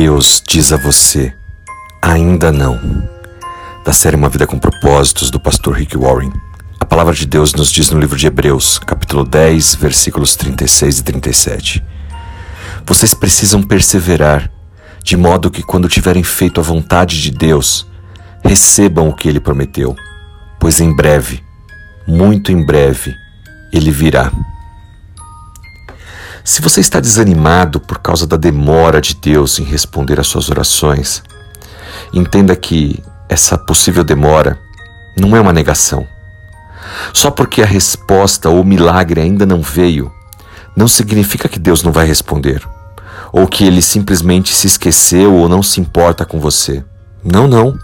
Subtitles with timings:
[0.00, 1.34] Deus diz a você:
[2.00, 2.78] ainda não.
[3.84, 6.32] Da série Uma Vida com Propósitos, do pastor Rick Warren.
[6.78, 11.02] A palavra de Deus nos diz no livro de Hebreus, capítulo 10, versículos 36 e
[11.02, 11.84] 37.
[12.86, 14.48] Vocês precisam perseverar,
[15.02, 17.84] de modo que, quando tiverem feito a vontade de Deus,
[18.44, 19.96] recebam o que ele prometeu,
[20.60, 21.42] pois em breve,
[22.06, 23.12] muito em breve,
[23.72, 24.30] ele virá.
[26.44, 31.22] Se você está desanimado por causa da demora de Deus em responder às suas orações,
[32.12, 34.58] entenda que essa possível demora
[35.16, 36.06] não é uma negação.
[37.12, 40.12] Só porque a resposta ou milagre ainda não veio,
[40.76, 42.62] não significa que Deus não vai responder,
[43.32, 46.84] ou que ele simplesmente se esqueceu ou não se importa com você.
[47.22, 47.76] Não, não.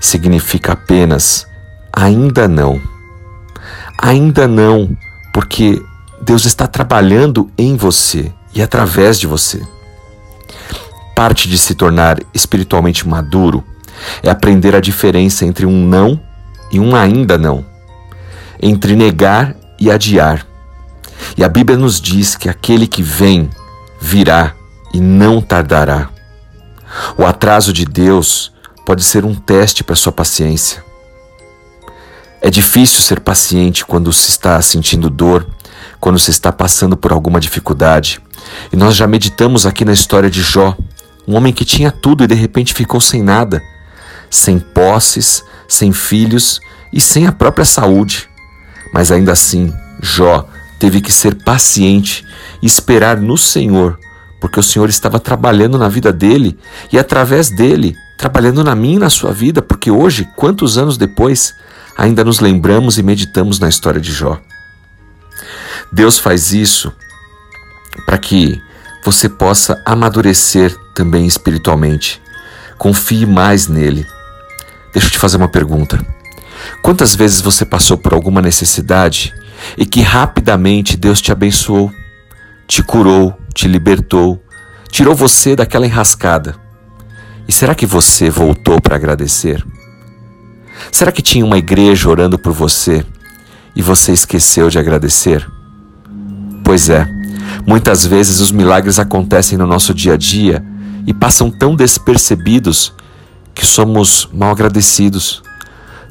[0.00, 1.46] Significa apenas
[1.92, 2.80] ainda não.
[4.00, 4.96] Ainda não,
[5.32, 5.80] porque
[6.28, 9.66] Deus está trabalhando em você e através de você.
[11.16, 13.64] Parte de se tornar espiritualmente maduro
[14.22, 16.20] é aprender a diferença entre um não
[16.70, 17.64] e um ainda não,
[18.60, 20.46] entre negar e adiar.
[21.34, 23.48] E a Bíblia nos diz que aquele que vem
[23.98, 24.54] virá
[24.92, 26.10] e não tardará.
[27.16, 28.52] O atraso de Deus
[28.84, 30.84] pode ser um teste para sua paciência.
[32.42, 35.56] É difícil ser paciente quando se está sentindo dor
[36.00, 38.20] quando se está passando por alguma dificuldade.
[38.72, 40.76] E nós já meditamos aqui na história de Jó,
[41.26, 43.62] um homem que tinha tudo e de repente ficou sem nada,
[44.30, 46.60] sem posses, sem filhos
[46.92, 48.28] e sem a própria saúde.
[48.92, 52.24] Mas ainda assim, Jó teve que ser paciente
[52.62, 53.98] e esperar no Senhor,
[54.40, 56.56] porque o Senhor estava trabalhando na vida dele
[56.92, 61.54] e através dele, trabalhando na minha e na sua vida, porque hoje, quantos anos depois,
[61.96, 64.40] ainda nos lembramos e meditamos na história de Jó.
[65.92, 66.92] Deus faz isso
[68.04, 68.60] para que
[69.04, 72.20] você possa amadurecer também espiritualmente.
[72.76, 74.06] Confie mais nele.
[74.92, 76.04] Deixa eu te fazer uma pergunta.
[76.82, 79.34] Quantas vezes você passou por alguma necessidade
[79.76, 81.92] e que rapidamente Deus te abençoou,
[82.66, 84.42] te curou, te libertou,
[84.90, 86.56] tirou você daquela enrascada?
[87.46, 89.64] E será que você voltou para agradecer?
[90.92, 93.04] Será que tinha uma igreja orando por você
[93.74, 95.48] e você esqueceu de agradecer?
[96.68, 97.08] Pois é,
[97.66, 100.62] muitas vezes os milagres acontecem no nosso dia a dia
[101.06, 102.92] e passam tão despercebidos
[103.54, 105.42] que somos mal agradecidos.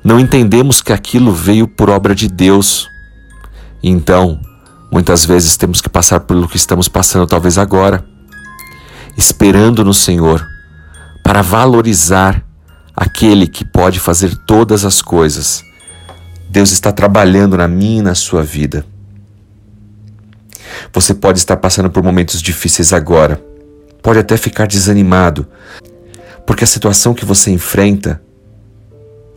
[0.04, 2.88] Não entendemos que aquilo veio por obra de Deus.
[3.84, 4.42] Então,
[4.92, 8.04] muitas vezes temos que passar pelo que estamos passando, talvez agora,
[9.16, 10.44] esperando no Senhor,
[11.24, 12.44] para valorizar
[12.96, 15.62] aquele que pode fazer todas as coisas.
[16.50, 18.84] Deus está trabalhando na minha e na sua vida.
[20.94, 23.42] Você pode estar passando por momentos difíceis agora,
[24.02, 25.48] pode até ficar desanimado,
[26.46, 28.22] porque a situação que você enfrenta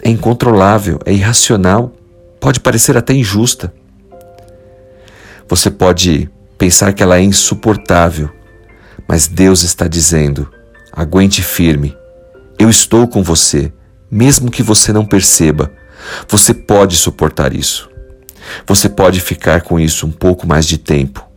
[0.03, 1.93] é incontrolável, é irracional,
[2.41, 3.73] pode parecer até injusta.
[5.49, 8.31] Você pode pensar que ela é insuportável,
[9.09, 10.49] mas Deus está dizendo:
[10.93, 11.97] aguente firme,
[12.59, 13.73] eu estou com você,
[14.11, 15.73] mesmo que você não perceba.
[16.29, 17.91] Você pode suportar isso.
[18.67, 21.30] Você pode ficar com isso um pouco mais de tempo.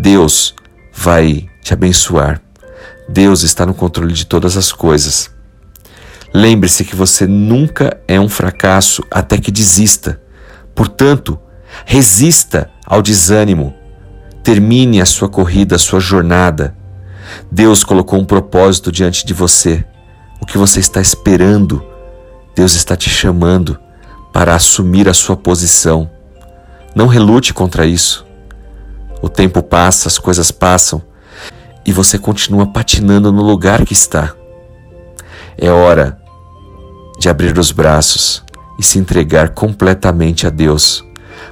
[0.00, 0.54] Deus
[0.94, 2.40] vai te abençoar.
[3.08, 5.28] Deus está no controle de todas as coisas.
[6.32, 10.22] Lembre-se que você nunca é um fracasso até que desista.
[10.72, 11.36] Portanto,
[11.84, 13.74] resista ao desânimo.
[14.44, 16.76] Termine a sua corrida, a sua jornada.
[17.50, 19.84] Deus colocou um propósito diante de você.
[20.40, 21.84] O que você está esperando?
[22.54, 23.76] Deus está te chamando
[24.32, 26.08] para assumir a sua posição.
[26.94, 28.27] Não relute contra isso.
[29.20, 31.02] O tempo passa, as coisas passam
[31.84, 34.34] e você continua patinando no lugar que está.
[35.56, 36.18] É hora
[37.18, 38.44] de abrir os braços
[38.78, 41.04] e se entregar completamente a Deus,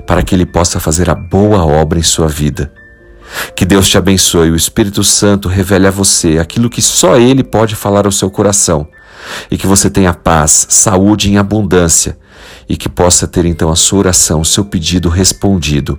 [0.06, 2.72] para que Ele possa fazer a boa obra em sua vida.
[3.56, 7.75] Que Deus te abençoe o Espírito Santo revele a você aquilo que só Ele pode
[7.75, 8.87] falar ao seu coração,
[9.50, 12.17] e que você tenha paz, saúde em abundância,
[12.69, 15.99] e que possa ter então a sua oração, o seu pedido respondido